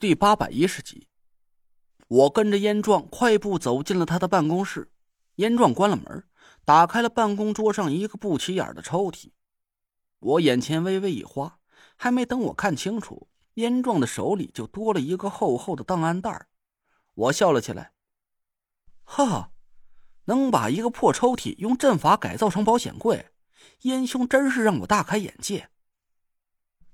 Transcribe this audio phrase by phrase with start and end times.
[0.00, 1.08] 第八百一十集，
[2.08, 4.90] 我跟着燕壮快步走进了他的办公室。
[5.34, 6.24] 燕壮关了门，
[6.64, 9.32] 打开了办公桌上一个不起眼的抽屉。
[10.20, 11.58] 我眼前微微一花，
[11.96, 16.46] 还没等我看清楚，燕壮的手里就多了一个厚厚的档案袋。
[17.12, 17.92] 我笑了起来，
[19.04, 19.52] 哈哈，
[20.24, 23.26] 能把一个破抽屉用阵法改造成保险柜，
[23.82, 25.68] 燕兄真是让我大开眼界。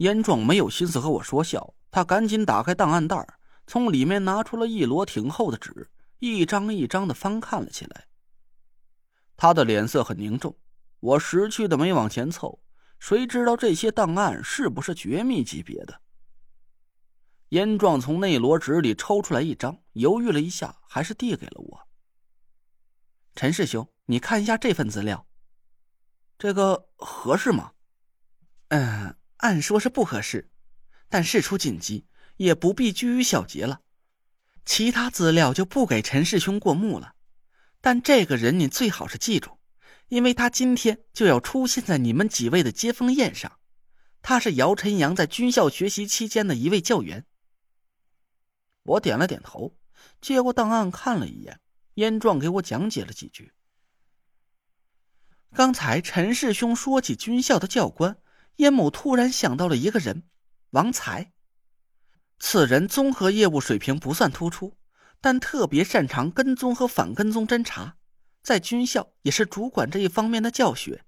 [0.00, 1.74] 燕壮没有心思和我说笑。
[1.90, 3.26] 他赶紧打开档案袋，
[3.66, 8.06] 从里面拿出了一摞挺厚的纸，一张一张的翻看了起来。
[9.36, 10.56] 他的脸色很凝重，
[11.00, 12.62] 我识趣的没往前凑，
[12.98, 16.00] 谁知道这些档案是不是绝密级别的？
[17.48, 21.88] 燕壮从那摞纸里抽出来一张，犹豫了一下，还是递给了我。
[23.34, 25.26] 陈师兄，你看一下这份资料，
[26.38, 27.72] 这个合适吗？
[28.68, 30.50] 嗯，按说是不合适。
[31.08, 33.80] 但事出紧急，也不必拘于小节了。
[34.64, 37.14] 其他资料就不给陈师兄过目了。
[37.80, 39.58] 但这个人你最好是记住，
[40.08, 43.58] 因为他今天就要出现在你们几位的接风宴上。
[44.22, 47.24] 他是姚晨阳在军校学习期间的一位教员。
[48.82, 49.76] 我点了点头，
[50.20, 51.58] 接过档案看了一眼，
[51.94, 53.52] 燕壮给我讲解了几句。
[55.54, 58.18] 刚才陈师兄说起军校的教官，
[58.56, 60.24] 燕某突然想到了一个人。
[60.70, 61.32] 王才，
[62.38, 64.76] 此人综合业务水平不算突出，
[65.20, 67.96] 但特别擅长跟踪和反跟踪侦查，
[68.42, 71.04] 在军校也是主管这一方面的教学。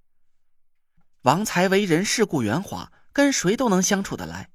[1.23, 4.51] 王才为人世故圆滑，跟谁都能相处得来。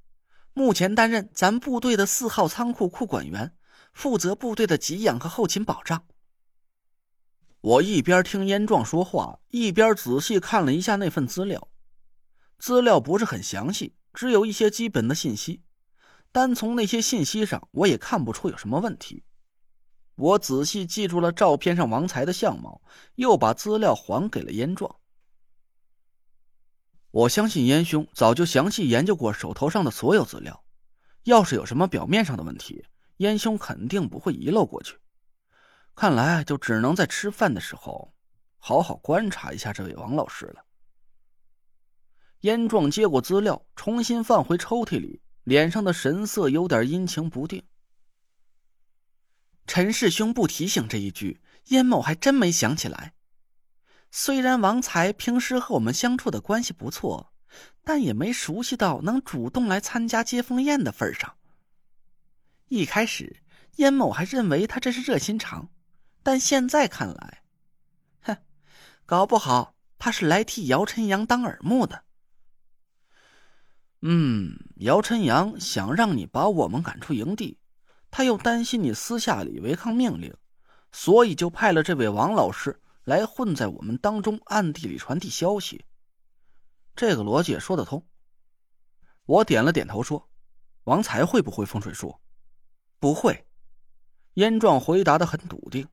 [0.53, 3.55] 目前担任咱部队的四号仓库库管员，
[3.93, 6.03] 负责部队的给养和后勤保障。
[7.61, 11.69] 我一边听燕壮说话，一边仔细看了一下那份资料，
[12.57, 13.95] 资料不是很详细。
[14.13, 15.61] 只有一些基本的信息，
[16.31, 19.23] 单从那些信息上，我也看不出有什么问题。
[20.15, 22.81] 我仔细记住了照片上王才的相貌，
[23.13, 24.95] 又把资料还给了燕壮。
[27.11, 30.63] 我相信燕兄早就详细研究过手头上的所有资料，
[31.25, 32.83] 要是有什么表面上的问题，
[33.17, 34.97] 燕兄肯定不会遗漏过去。
[35.93, 38.15] 看来就只能在吃饭的时候，
[38.57, 40.63] 好好观察一下这位王老师了。
[42.41, 47.63] 燕壮接过资料，重新放回抽屉里，脸上的神色有点阴晴不定。
[49.65, 53.13] 陈师兄不提醒这一句，燕某还真没想起来。
[54.11, 57.33] 虽然王才平时和我们相处的关系不错，
[57.83, 61.35] 但也没熟悉到能主动来参加接风宴的份上。
[62.69, 63.43] 一开始，
[63.75, 65.69] 燕某还认为他这是热心肠，
[66.23, 67.43] 但现在看来，
[68.21, 68.37] 哼，
[69.05, 72.03] 搞不好他是来替姚晨阳当耳目的。
[74.09, 77.59] 嗯，姚晨阳想让你把我们赶出营地，
[78.09, 80.33] 他又担心你私下里违抗命令，
[80.93, 85.83] 所以就派了这位王老师来混在我们当中，暗地里传递消息。
[86.95, 88.07] 这个逻辑也说得通。
[89.25, 90.29] 我点了点头说
[90.87, 92.15] ：“王才会不会风水术？”
[93.01, 93.45] 不会。
[94.35, 95.85] 燕壮回答的很笃定。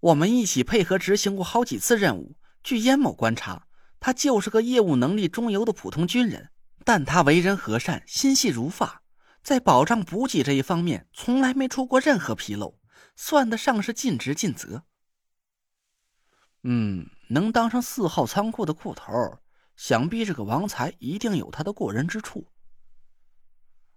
[0.00, 3.68] 我们一起配合执行过好几次任务，据燕某观察，
[4.00, 6.50] 他就是个业务能力中游的普通军人。
[6.84, 9.02] 但他为人和善，心细如发，
[9.42, 12.78] 在保障补给这一方面从来没出过任何纰漏，
[13.16, 14.84] 算得上是尽职尽责。
[16.62, 19.38] 嗯，能当上四号仓库的库头，
[19.76, 22.46] 想必这个王才一定有他的过人之处。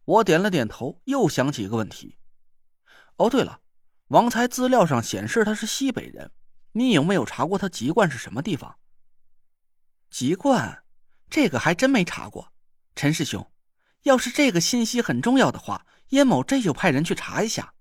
[0.06, 2.18] 我点了点头，又想起一个问题。
[3.18, 3.62] 哦，对了，
[4.08, 6.32] 王才资料上显示他是西北人，
[6.72, 8.78] 你有没有查过他籍贯是什么地方？
[10.10, 10.84] 籍贯，
[11.30, 12.54] 这个还真没查过。
[12.98, 13.52] 陈师兄，
[14.02, 17.76] 要是这个信息很重要的话，燕某这就派人去查一下。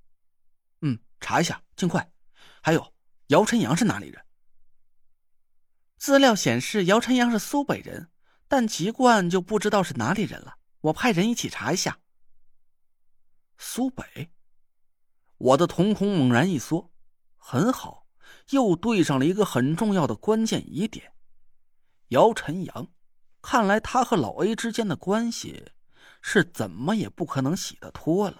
[0.82, 2.12] 嗯，查一下，尽快。
[2.60, 2.92] 还有，
[3.28, 4.22] 姚晨阳是哪里人？
[5.96, 8.10] 资料显示姚晨阳是苏北人，
[8.46, 10.58] 但籍贯就不知道是哪里人了。
[10.82, 11.98] 我派人一起查一下。
[13.56, 14.30] 苏北，
[15.38, 16.92] 我的瞳孔猛然一缩。
[17.38, 18.06] 很好，
[18.50, 21.14] 又对上了一个很重要的关键疑点。
[22.08, 22.88] 姚晨阳。
[23.48, 25.70] 看来他和老 A 之间的关系
[26.20, 28.38] 是怎么也不可能洗得脱了。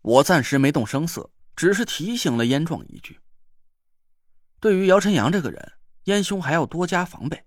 [0.00, 3.20] 我暂时没动声色，只是提醒了燕壮一句
[4.60, 5.72] ：“对于姚晨阳这个人，
[6.04, 7.44] 燕兄还要多加防备。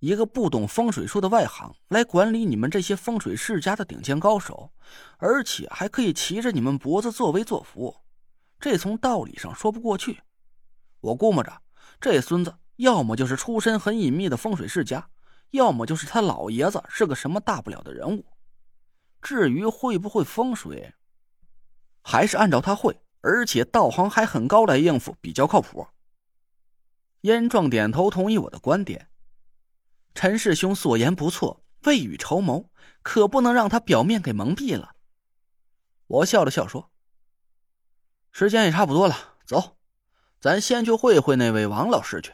[0.00, 4.70] 一个不懂风水术的外行来管理你们这些风水世家的顶尖高手，
[5.16, 7.96] 而且还可以骑着你们脖子作威作福，
[8.60, 10.20] 这从道理上说不过去。
[11.00, 11.62] 我估摸着，
[11.98, 15.08] 这孙子要么就是出身很隐秘的风水世家。”
[15.52, 18.26] 要么就是他老爷子是个什么大不了的人物，
[19.22, 20.94] 至于会不会风水，
[22.02, 25.86] 还是按照他会，而且道行还很高来应付比较靠谱。
[27.20, 29.08] 燕壮点头同意我的观点。
[30.14, 32.70] 陈师兄所言不错，未雨绸缪，
[33.02, 34.96] 可不能让他表面给蒙蔽了。
[36.06, 36.90] 我笑了笑说
[38.32, 39.76] ：“时间也差不多了，走，
[40.40, 42.32] 咱先去会会那位王老师去。”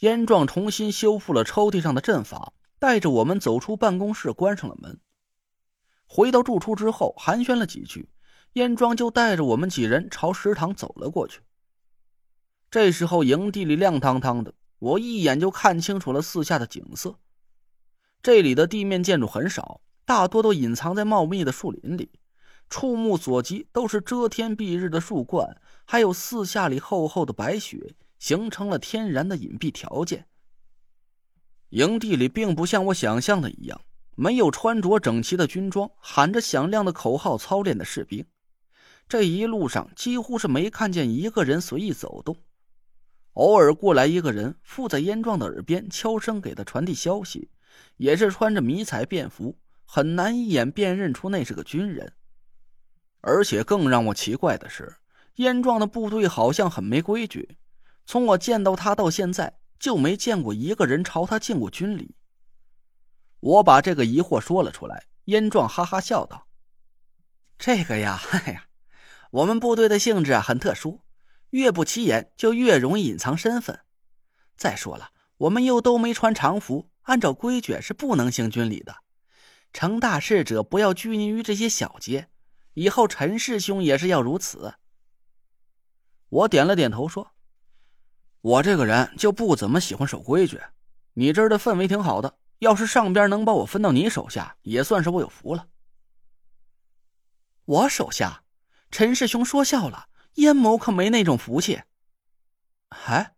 [0.00, 5.00] 燕壮重新修复了抽屉上的阵法，带着我们走出办公室，关上了门。
[6.06, 8.10] 回到住处之后，寒暄了几句，
[8.52, 11.40] 燕庄就带着我们几人朝食堂走了过去。
[12.70, 17.18] 这时候，营地里亮堂堂的，我一眼就看清楚了四下的景色。
[18.22, 22.10] 这里的地面建筑很少，大多都隐藏在茂密的树林里，
[22.68, 27.94] 触目所及都是遮天蔽日的树冠，还有四下里厚厚的白雪。
[28.18, 30.26] 形成了天然的隐蔽条件。
[31.70, 33.80] 营地里并不像我想象的一样，
[34.14, 38.24] 没有穿着整齐的军装、喊着响亮的口号操练的士兵。
[39.08, 42.36] 这一路上几乎是没看见一个人随意走动，
[43.34, 47.50] 偶尔过来一个人，附在燕壮的耳边悄声给他传递消息，
[47.96, 52.14] 也是穿着迷彩便服，很难一眼辨认出那是个军人。
[53.20, 54.96] 而且更让我奇怪的是，
[55.34, 57.58] 燕壮的部队好像很没规矩。
[58.06, 62.14] 从我见到他到现在，就没见过一个人朝他敬过军礼。
[63.40, 66.46] 我把这个疑惑说了出来，燕壮哈哈笑道
[67.58, 68.68] ：“这个呀，哎呀，
[69.32, 71.02] 我们部队的性质啊很特殊，
[71.50, 73.80] 越不起眼就越容易隐藏身份。
[74.56, 78.98] 再说了，我们又都没穿常服，按照规矩是不能行军礼的。
[79.72, 82.28] 成大事者不要拘泥于这些小节，
[82.74, 84.74] 以后陈师兄也是要如此。”
[86.30, 87.32] 我点了点头说。
[88.46, 90.62] 我这个人就不怎么喜欢守规矩，
[91.14, 95.66] 你这儿的氛围挺好的，要是上边能把我分到你手下，也算是我有福了。
[97.64, 98.44] 我手下，
[98.92, 101.82] 陈师兄说笑了，燕某可没那种福气。
[102.90, 103.34] 哎，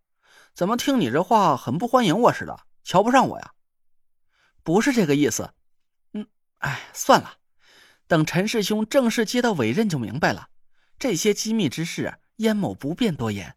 [0.52, 3.54] 怎么听你这话很不欢迎我似的，瞧不上我呀？
[4.62, 5.54] 不是这个意思。
[6.12, 6.26] 嗯，
[6.58, 7.38] 哎，算了，
[8.06, 10.50] 等陈师兄正式接到委任就明白了。
[10.98, 13.56] 这些机密之事，燕某不便多言。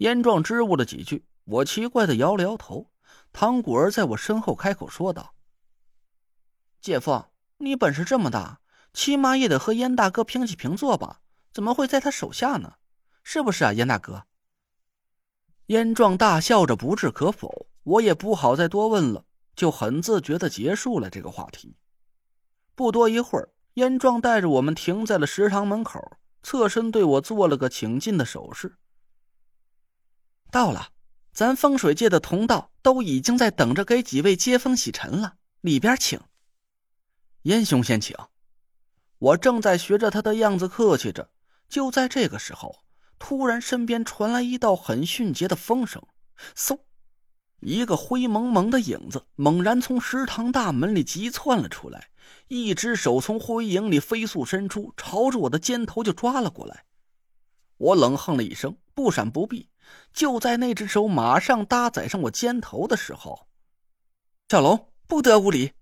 [0.00, 2.90] 燕壮支吾了几句，我奇怪的摇了摇头。
[3.34, 5.34] 唐果儿在我身后开口说道
[6.80, 7.26] ：“姐夫，
[7.58, 8.60] 你本事这么大，
[8.94, 11.20] 起码也得和燕大哥平起平坐吧？
[11.52, 12.76] 怎么会在他手下呢？
[13.22, 14.24] 是不是啊，燕大哥？”
[15.68, 17.66] 燕壮大笑着，不置可否。
[17.82, 21.76] 我也不好再多问了，就很自觉的结束了这个话题。
[22.74, 28.76] 不多一会儿，燕壮带着我们停在了食堂门口，侧身对我做了个请进的手势。
[30.50, 30.90] 到了，
[31.32, 35.36] 咱风水界的同道都已经在等着给几位接风洗尘了。
[35.60, 36.20] 里边请，
[37.42, 38.16] 燕兄先请。
[39.18, 41.30] 我正在学着他的样子客气着，
[41.68, 42.84] 就在这个时候，
[43.18, 46.02] 突然身边传来一道很迅捷的风声，
[46.56, 46.80] 嗖，
[47.60, 52.08] 一个灰蒙蒙的影子猛然从食堂大门里急窜了出来，
[52.48, 56.84] 一只手从灰影里飞速伸出，朝着我的肩头就抓了过来。
[57.76, 59.69] 我冷哼了一声，不闪不避。
[60.12, 63.46] 就在那只手马上搭载上我肩头的时候，
[64.48, 65.72] 小龙不得无礼！